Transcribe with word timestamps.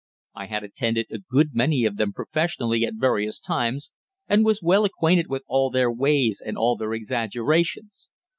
I 0.33 0.47
had 0.47 0.63
attended 0.63 1.05
a 1.11 1.19
good 1.19 1.49
many 1.53 1.85
of 1.85 1.97
them 1.97 2.11
professionally 2.11 2.83
at 2.85 2.95
various 2.95 3.39
times, 3.39 3.91
and 4.27 4.43
was 4.43 4.59
well 4.59 4.83
acquainted 4.83 5.27
with 5.29 5.43
all 5.45 5.69
their 5.69 5.91
ways 5.91 6.41
and 6.43 6.57
all 6.57 6.75
their 6.75 6.93
exaggerations. 6.93 8.09